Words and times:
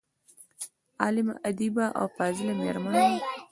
عالمه، 1.01 1.33
ادیبه 1.49 1.85
او 1.99 2.05
فاضله 2.17 2.53
میرمن 2.59 2.93
وه. 2.95 3.07